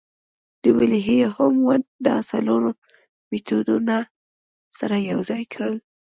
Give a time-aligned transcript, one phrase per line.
[0.77, 2.61] ویلهیلم وونت دا څلور
[3.29, 3.95] مېتودونه
[4.77, 5.75] سره یوځای کړل